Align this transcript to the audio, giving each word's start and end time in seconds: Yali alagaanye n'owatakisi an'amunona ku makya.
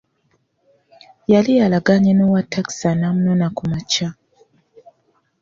Yali 1.31 1.53
alagaanye 1.65 2.11
n'owatakisi 2.15 2.83
an'amunona 2.91 3.47
ku 3.55 3.63
makya. 3.71 4.09